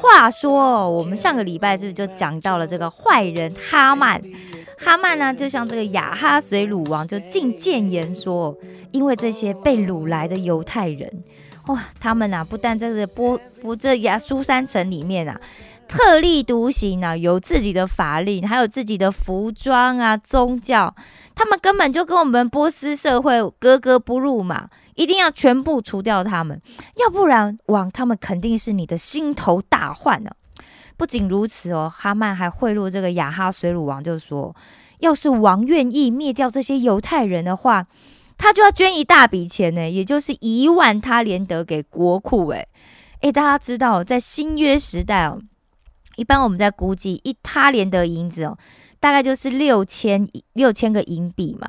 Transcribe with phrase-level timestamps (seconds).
[0.00, 4.20] 话说，我们上个礼拜是不是就讲到了这个坏人哈曼？
[4.78, 8.56] 哈曼呢，就像这个亚哈水鲁王，就进谏言说，
[8.92, 11.22] 因为这些被掳来的犹太人，
[11.66, 15.38] 哇，他们啊，不但在这波波这亚苏山城里面啊，
[15.90, 20.94] 特立独行啊，有自己的法令，还有自己的服装啊，宗教，
[21.34, 26.62] 他们根本就跟我们波斯社会格格不入嘛，一定要全部除掉他们，
[26.98, 30.30] 要不然王他们肯定是你的心头大患呢、
[30.96, 34.54] 不仅如此哦，哈曼还贿赂这个亚哈水鲁王，就说，
[35.00, 37.88] 要是王愿意灭掉这些犹太人的话，
[38.38, 42.46] 他就要捐一大笔钱呢，也就是一万他连德给国库。
[42.50, 42.68] 哎，
[43.22, 45.40] 诶，大家知道，在新约时代哦，
[46.20, 48.58] 一般我们在估计一他连的银子哦，
[49.00, 51.66] 大概就是六千六千个银币嘛。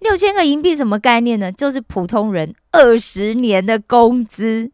[0.00, 1.50] 六千个银币什么概念呢？
[1.50, 4.70] 就是普通人二十年的工资。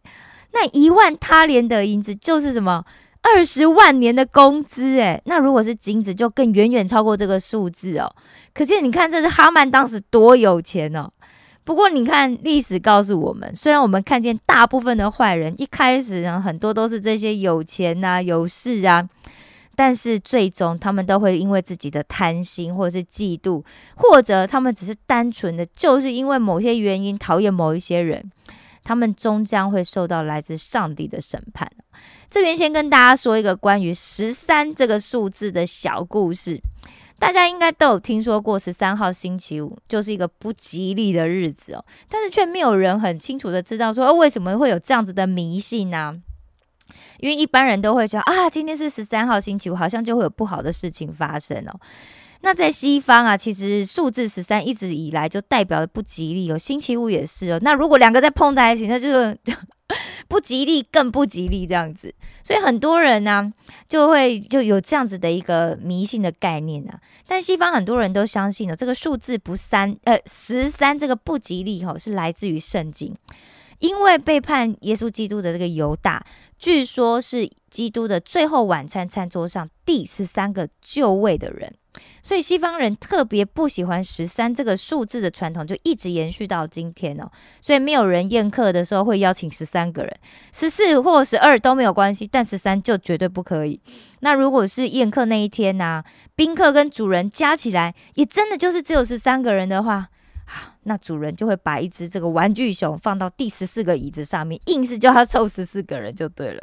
[0.52, 2.84] 那一万他连的银子就是什么？
[3.22, 8.12] 二十万年的工资诶，那如果是金子，就更远远超过这个数字哦。
[8.52, 11.08] 可见你看，这是哈曼当时多有钱哦。
[11.70, 19.08] 不过你看，历史告诉我们，虽然我们看见大部分的坏人一开始呢，很多都是这些有钱呐、有势啊，
[19.76, 23.62] 但是最终他们都会因为自己的贪心，或者是嫉妒，
[23.94, 28.32] 或者他们只是单纯的就是因为某些原因讨厌某一些人，
[28.82, 31.70] 他们终将会受到来自上帝的审判。
[32.28, 36.60] 这边先跟大家说一个关于十三这个数字的小故事。
[37.20, 46.20] 大家应该都有听说过，十三号星期五就是一个不吉利的日子哦，但是却没有人很清楚的知道说，为什么会有这样子的迷信呢、
[47.20, 51.78] 因为一般人都会觉得啊，今天是十三号星期五，好像就会有不好的事情发生哦。
[52.40, 57.60] 那在西方啊，其实数字十三一直以来就代表了不吉利哦，星期五也是哦。
[57.62, 59.38] 那如果两个再碰在一起，那就是
[60.28, 62.14] 不吉利，更不吉利这样子。
[62.42, 63.52] 所以很多人呢、
[63.88, 67.00] 就会就有这样子的一个迷信的概念啊。
[67.26, 73.14] 但西方很多人都相信哦，这个数字不三呃十三这个不吉利吼、是来自于圣经，
[73.78, 76.24] 因为背叛耶稣基督的这个犹大，
[76.58, 81.72] 据说是基督的最后晚餐餐桌上第十三个就位的人。
[82.22, 87.30] 所以西方人特别不喜欢十三这个数字的传统，就一直延续到今天哦。
[87.60, 90.14] 所以没有人宴客的时候会邀请十三个人，
[90.52, 93.80] 十四或十二都没有关系，但十三就绝对不可以。
[94.20, 100.08] 那如果是宴客那一天呢、宾客跟主人加起来也真的就是只有十三个人的话，
[100.44, 106.62] 啊，那主人就会把一只这个玩具熊放到第十四个椅子上面，硬是叫他凑十四个人就对了。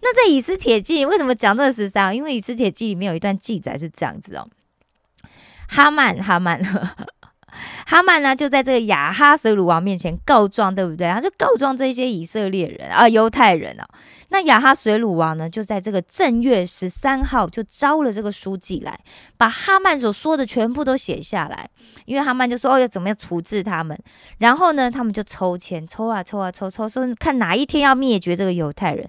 [0.00, 2.14] 那在《以斯帖记》为什么讲这个十三？
[2.14, 4.48] 因为《以斯帖记》里面有一段记载是这样子哦，
[5.68, 6.60] 哈曼，哈曼，
[7.86, 11.08] 哈曼呢就在这个亚哈水鲁王面前告状，对不对？
[11.10, 13.86] 他就告状这些以色列人啊，犹太人啊。
[14.30, 18.98] 那亚哈水鲁王呢，就在这个正月十三号就招了这个书记来，
[19.38, 21.68] 把哈曼所说的全部都写下来。
[22.04, 23.98] 因为哈曼就说哦，要怎么样处置他们。
[24.38, 29.08] 然后呢，他们就抽签，抽啊抽啊抽，抽说看哪一天要灭绝这个犹太人。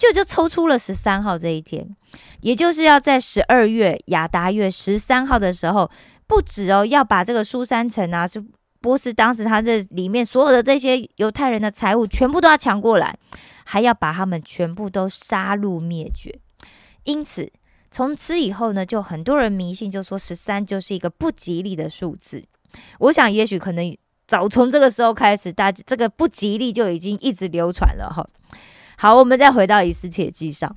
[0.00, 1.94] 就就抽出了十三号这一天，
[2.40, 5.90] 也就是要在十二月雅达月十三号的时候，
[6.26, 8.42] 不止哦，要把这个苏三城啊，就
[8.80, 13.14] 波斯当时他这里面所有的这些犹太人的财物全部都要抢过来，
[13.64, 16.34] 还要把他们全部都杀戮灭绝。
[17.04, 17.52] 因此，
[17.90, 22.42] 从此以后呢，就很多人迷信，就说十三就是一个不吉利的数字。
[23.00, 23.94] 我想，也许可能
[24.26, 28.26] 早从这个时候开始，大家这个不吉利就已经一直流传了哈。
[29.02, 30.76] 好，我们再回到以斯帖记上，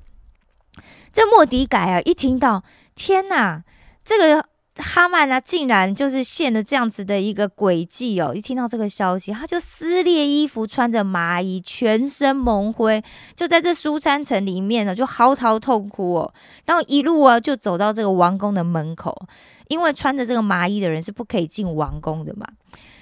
[1.11, 2.63] 这莫迪改啊，一听到
[2.95, 3.65] 天哪，
[4.05, 4.45] 这个
[4.77, 8.33] 哈曼啊，竟然就是献了这样子的一个诡计哦！
[8.33, 13.03] 一听到这个消息，他就撕裂衣服，穿着麻衣，全身蒙灰，
[13.35, 16.33] 就在这苏山城里面呢，就嚎啕痛哭哦。
[16.63, 19.27] 然后一路啊，就走到这个王宫的门口，
[19.67, 22.47] 因为穿着这个麻衣的人是不可以进王宫的嘛。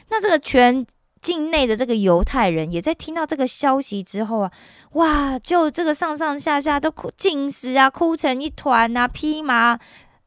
[0.09, 0.83] 那这个全
[1.21, 4.51] 境内的这个犹太人也在听到这个消息之后啊，
[4.93, 9.79] 哇，就这个上上下下都哭尽食啊，哭成一团啊，披麻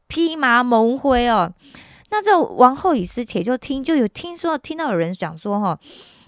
[0.07, 1.53] 披麻蒙灰哦。
[2.11, 5.77] 那这王后以斯帖就听就有听说听到有人讲说哈、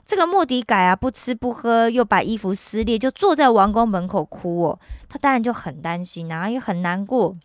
[0.06, 4.80] 这个莫迪改啊不吃不喝，又把衣服撕裂，就坐在王宫门口哭哦。
[5.08, 7.38] 他当然就很担心啊，也很难过。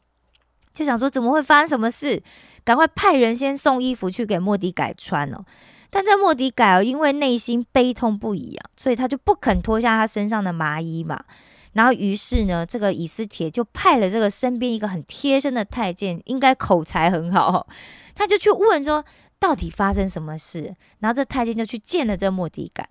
[0.75, 2.23] 就想说怎么会发生什么事，
[2.65, 5.45] 赶快派人先送衣服去给莫迪改穿哦。
[5.93, 11.23] 但在莫迪改哦，因为内心悲痛不已啊，所以他就不肯脱下他身上的麻衣嘛。
[11.75, 17.67] 然后于是呢，这个以斯帖就派了这个身边一个很贴身的太监，应该口才很好，
[18.15, 19.05] 他就去问说。
[19.43, 20.73] 到底发生什么事？
[21.01, 22.89] 然后这太监就去见了这莫迪改。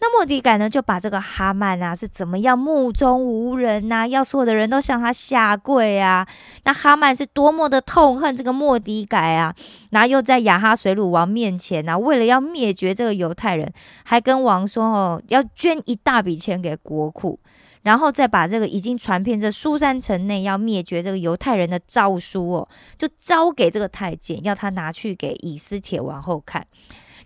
[0.00, 6.26] 那莫迪改呢，就把这个哈曼啊是怎么样目中无人呐，要所有的人都向他下跪啊。
[6.64, 9.54] 那哈曼是多么的痛恨这个莫迪改啊，
[9.90, 13.70] 然后又在亚哈水鲁王面前啊，为了要灭绝这个犹太人，
[14.02, 17.38] 还跟王说哦，要捐一大笔钱给国库。
[17.82, 22.68] 然后再把这个已经传遍这苏山城内要灭绝这个犹太人的诏书哦，
[22.98, 26.66] 就交给这个太监，要他拿去给以斯帖王后看，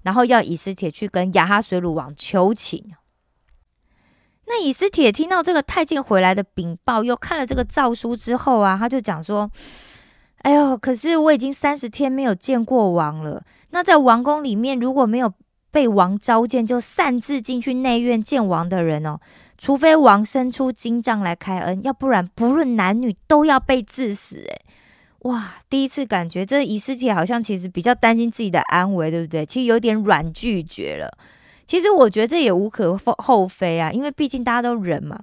[0.03, 2.93] 然后要以斯帖去跟亚哈水鲁王求情。
[4.47, 9.51] 那以斯帖听到这个太监回来的禀报，又看了这个诏书之后啊，他就讲说
[10.45, 13.43] ：“哎呦，可是我已经三十天没有见过王了。
[13.71, 15.33] 那在王宫里面，如果没有
[15.71, 19.19] 被王召见，就擅自进去内院见王的人哦。”
[19.57, 24.39] 除非王伸出金杖来开恩，要不然不论男女都要被致死。
[24.39, 24.61] 诶，
[25.21, 25.55] 哇！
[25.71, 29.47] 第一次感觉这以斯帖好像其实比较担心自己的安危，对不对？
[29.47, 31.11] 其实有点软拒绝了。
[31.65, 35.19] 其实我觉得这也无可厚非啊，因为毕竟大家都人嘛，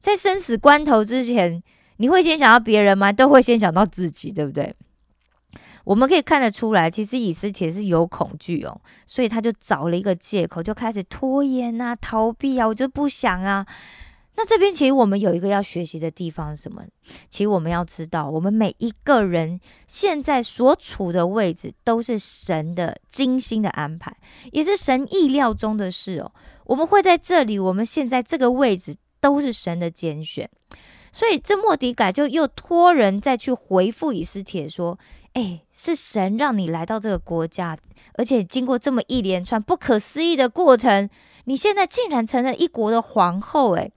[0.00, 1.60] 在生死关头之前，
[1.96, 3.12] 你会先想到别人吗？
[3.12, 4.72] 都会先想到自己，对不对？
[5.84, 13.66] 我们可以看得出来，其实以斯帖是有恐惧哦，所以他就找了一个借口，就开始拖延啊、逃避啊，我就不想啊。
[14.36, 16.82] 那这边其实我们有一个要学习的地方是什么？
[17.28, 24.16] 其实我们要知道，我们每一个人现在所处的位置，都是神的精心的安排，
[24.52, 26.32] 也是神意料中的事哦。
[26.64, 30.48] 我们会在这里，我们现在这个位置都是神的拣选，
[31.12, 34.98] 所以这莫迪改就又托人再去回复以斯帖说。
[35.34, 37.78] 哎，是神让你来到这个国家，
[38.14, 41.08] 而且经过这么一连串不可思议的过程，
[41.44, 43.76] 你现在竟然成了一国的皇后。
[43.76, 43.88] 哎，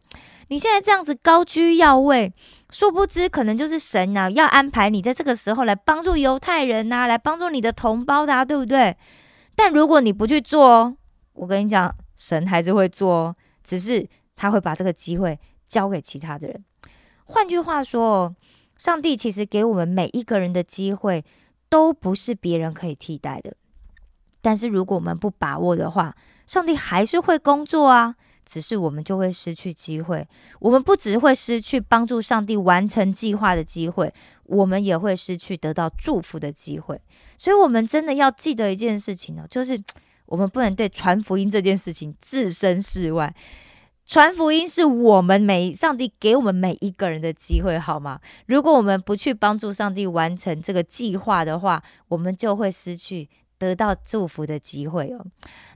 [0.49, 2.31] 你现在这样子高居要位，
[2.69, 8.95] 殊不知可能就是神啊，要安排你在这个时候来帮助犹太人呐，来帮助你的同胞的，啊对不对？
[9.55, 10.95] 但如果你不去做哦，
[11.33, 16.63] 我跟你讲，神还是会做哦，只是他会把这个机会交给其他的人。
[17.25, 18.35] 换句话说。
[18.75, 21.23] 上帝其实给我们每一个人的机会，
[21.69, 23.55] 都不是别人可以替代的。
[24.41, 30.27] 但是如果我们不把握的话，上帝还是会工作啊，只是我们就会失去机会。
[30.59, 34.13] 我们不只会失去帮助上帝完成计划的机会，
[34.45, 36.99] 我们也会失去得到祝福的机会。
[37.37, 39.81] 所以，我们真的要记得一件事情呢，就是
[40.25, 43.33] 我们不能对传福音这件事情置身事外。
[44.13, 48.19] 传福音是我们每上帝给我们每一个人的机会，好吗？
[48.45, 53.27] 如果我们不去帮助上帝完成这个计划的话，我们就会失去
[53.57, 55.25] 得到祝福的机会哦。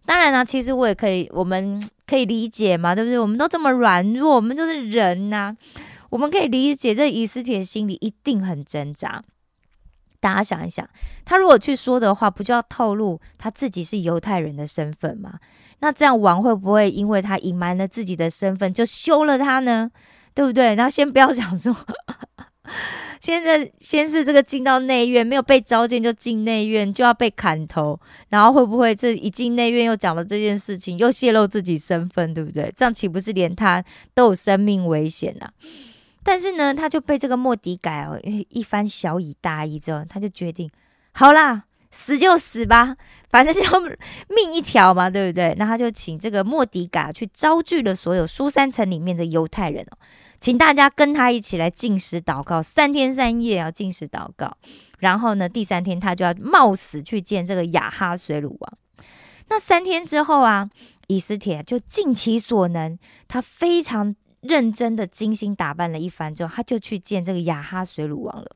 [0.05, 3.17] 当然了，其实我也可以，我们可以理解嘛，对不对？
[3.17, 5.55] 我们都这么软弱，我们就是人呐，
[6.11, 9.23] 我们可以理解这以斯帖心里一定很挣扎。
[10.19, 10.87] 大家想一想，
[11.25, 15.39] 他如果去说的话，不就要透露他自己是犹太人的身份吗？
[15.79, 19.91] 那这样王会不会因为他隐瞒了自己的身份就休了他呢？
[20.33, 20.75] 对不对？
[20.75, 21.75] 然后先不要讲说，
[23.19, 27.99] 现在先是这个进到内院没有被召见就进内院就要被砍头，
[28.29, 32.71] 然后会不会这一进内院又讲了这件事情又泄露自己身份，对不对？
[32.75, 35.49] 这样岂不是连他都有生命危险呐？
[36.23, 40.69] 但是呢，他就被这个莫迪改哦一番小以大意之后，他就决定
[41.13, 41.63] 好啦。
[41.97, 42.95] 死就死吧，
[43.31, 43.61] 反正就
[44.29, 45.55] 命一条嘛，对不对？
[45.57, 49.97] 那他就请这个莫迪嘎去招聚了所有苏三城里面的犹太人哦，
[50.39, 54.55] 请大家跟他一起来进食祷告，三天三夜要进食祷告。
[54.99, 58.77] 然后呢，第三天他就要冒死去见这个亚哈水鲁王。
[59.49, 60.69] 那三天之后啊，
[61.07, 68.55] 以斯帖就尽其所能，他非常认真的精心打扮了一番之后，他就去见这个亚哈水鲁王了。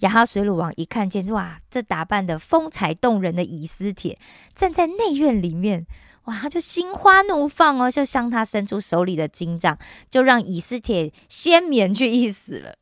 [0.00, 4.18] 亚哈水鲁王一看见，哇，这打扮的风采动人的以斯帖
[4.54, 5.86] 站在内院里面，
[6.24, 9.78] 哇，他就心花怒放哦，就向他伸出手里的金杖，
[10.10, 12.76] 就让以斯帖先免去一死了。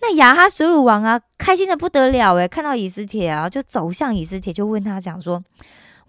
[0.00, 5.42] 那亚哈水鲁王啊，开心的不得了诶，看到以斯帖啊，就走向以斯帖，就问他讲说：“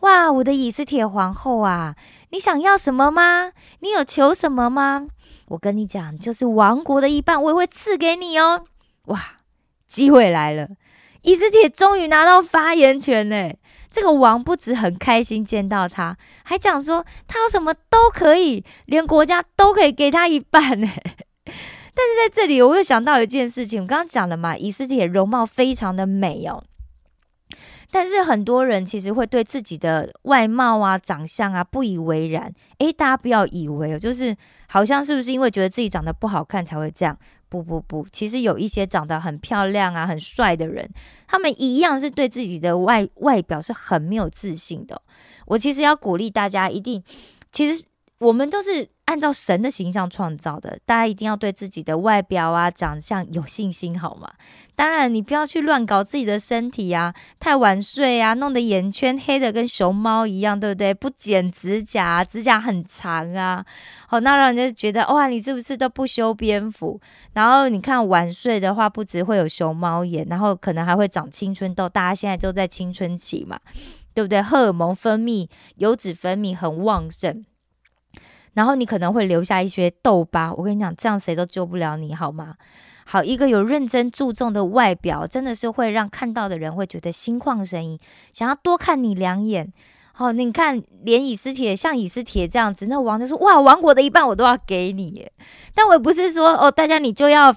[0.01, 1.95] 哇，我的以斯帖皇后啊，
[2.29, 3.51] 你想要什么吗？
[3.79, 5.07] 你有求什么吗？
[5.47, 8.65] 我跟你讲，就是王国的一半，我也会赐给你哦。”
[9.05, 9.37] 哇！
[9.93, 10.69] 机会来了，
[11.21, 13.53] 以斯帖终于拿到发言权呢。
[13.91, 20.87] 这个王不止很开心见到他，还讲说他有什么都可以，连国家都可以给他一半呢。
[21.45, 26.63] 但是在这里，我又想到一件事情，我刚刚讲了嘛，以斯帖容貌非常的美哦。
[27.91, 32.51] 但是很多人其实会对自己的外貌啊、长相啊不以为然。
[32.79, 34.35] 诶，大家不要以为哦，就是
[34.67, 37.15] 好像是不是因为觉得自己长得不好看才会这样？
[37.61, 40.89] 不不不，其实有一些长得很漂亮啊、很帅的人，
[41.27, 45.01] 他们一样是对自己的外外表是很没有自信的。
[45.45, 47.03] 我其实要鼓励大家，一定，
[47.51, 47.85] 其实。
[48.19, 54.31] 我们都是按照神的形象创造的，大家一定要对自己的外表啊、长相有信心，好吗？
[54.75, 60.93] 当然，你不要去乱搞自己的身体啊，太晚睡啊，弄得眼圈黑的跟熊猫一样，对不对？
[60.93, 63.63] 不剪指甲，指甲很长啊，
[64.07, 66.99] 好，那让人家觉得哇，你是不是都不修边幅？
[67.33, 71.89] 然后你看晚睡的话，不止会有熊猫眼，然后可能还会长青春痘。
[71.89, 73.59] 大家现在都在青春期嘛，
[74.13, 74.41] 对不对？
[74.41, 77.45] 荷尔蒙分泌、油脂分泌很旺盛。
[78.53, 82.55] 然后你可能会留下一些痘疤，我跟你讲，这样谁都救不了你，好吗？
[83.05, 87.99] 好，一个有认真注重的外表，真的是会让看到的人会觉得心旷神怡，
[88.31, 89.73] 想要多看你两眼。
[90.13, 95.29] 好，你看，连以斯帖像以斯帖这样子，那王就说：哇，王国的一半我都要给你。
[95.73, 97.55] 但我也不是说哦，大家你就要。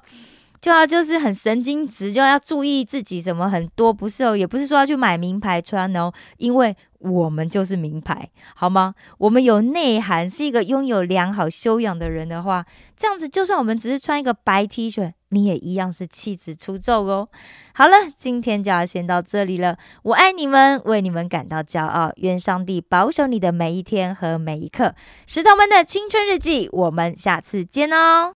[0.66, 8.96] 就要就是很神经质，就要注意自己什么很多不是哦，也不是说要去买名牌穿哦，因为我们就是名牌，好吗？
[9.18, 17.28] 我们有内涵，是一个拥有良好修养的人的话，这样子就算我们只是穿一个白 T 恤，你也一样是气质出众哦。
[17.73, 24.96] 好了，今天就要先到这里了，我爱你们，为你们感到骄傲，愿上帝保守你的每一天和每一刻。
[25.28, 28.32] 石头们的青春日记，我们下次见哦。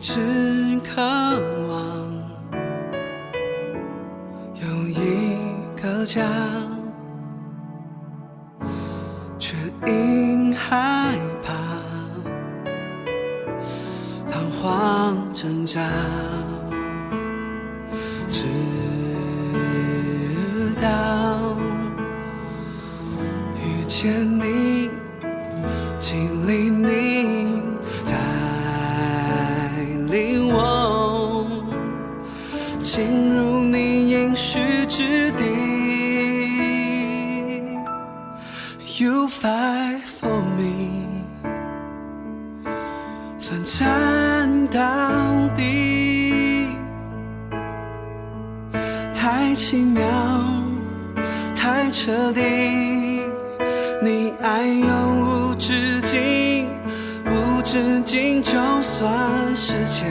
[0.00, 1.02] 只渴
[1.68, 2.10] 望。
[4.54, 5.36] 有一
[5.76, 6.22] 个家，
[9.38, 11.52] 却因害怕
[14.30, 15.82] 彷徨挣扎，
[39.00, 41.06] ，You fight for me，
[43.40, 44.78] 奋战到
[45.56, 46.66] 底，
[49.14, 50.04] 太奇妙，
[51.56, 52.42] 太彻底，
[54.02, 56.68] 你爱永无止境，
[57.24, 60.04] 无止境就算世界。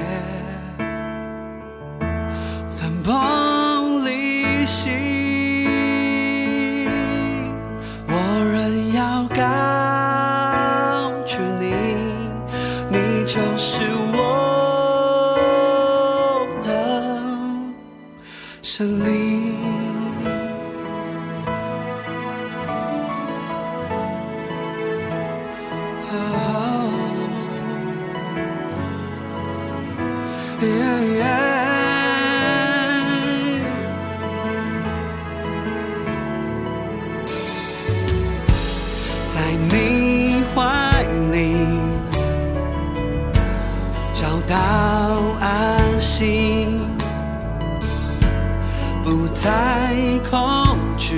[49.39, 49.95] 不再
[50.29, 51.15] 恐惧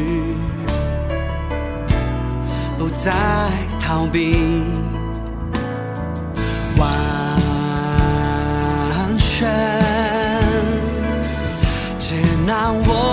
[2.78, 3.12] 不再
[3.80, 4.64] 逃避。
[6.78, 6.88] 完
[9.18, 9.50] 全
[11.98, 13.11] 接纳我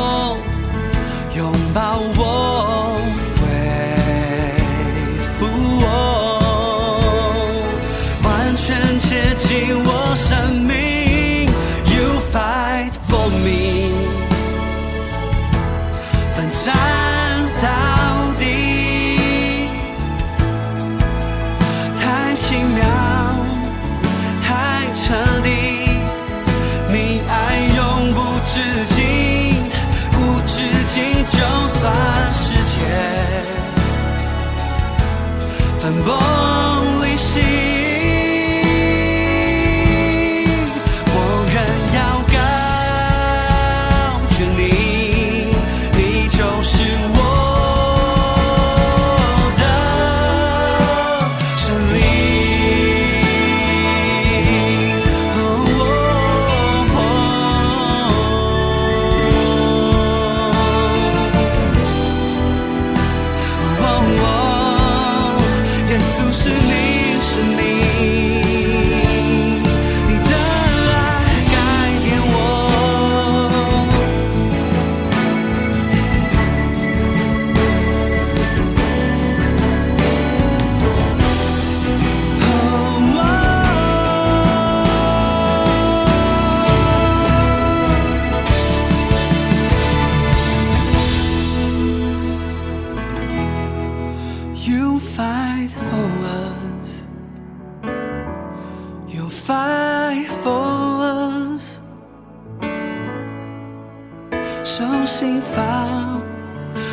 [105.29, 106.23] 心放，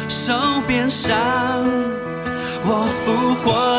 [0.09, 0.33] 手
[0.67, 1.15] 边上，
[2.65, 3.74] 我复活。